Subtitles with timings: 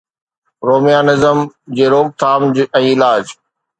[0.69, 1.41] rheumatism
[1.75, 2.41] جي روڪٿام
[2.81, 3.25] ۽ علاج